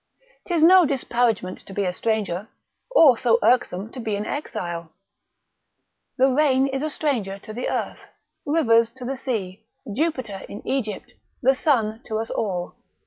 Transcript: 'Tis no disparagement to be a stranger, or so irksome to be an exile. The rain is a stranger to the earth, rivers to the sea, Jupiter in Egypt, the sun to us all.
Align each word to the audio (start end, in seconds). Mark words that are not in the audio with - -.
'Tis 0.47 0.63
no 0.63 0.83
disparagement 0.83 1.59
to 1.59 1.75
be 1.75 1.85
a 1.85 1.93
stranger, 1.93 2.47
or 2.89 3.15
so 3.15 3.37
irksome 3.43 3.87
to 3.91 3.99
be 3.99 4.15
an 4.15 4.25
exile. 4.25 4.91
The 6.17 6.25
rain 6.27 6.65
is 6.65 6.81
a 6.81 6.89
stranger 6.89 7.37
to 7.37 7.53
the 7.53 7.69
earth, 7.69 7.99
rivers 8.43 8.89
to 8.95 9.05
the 9.05 9.15
sea, 9.15 9.63
Jupiter 9.95 10.41
in 10.49 10.67
Egypt, 10.67 11.13
the 11.43 11.53
sun 11.53 12.01
to 12.07 12.17
us 12.17 12.31
all. 12.31 12.77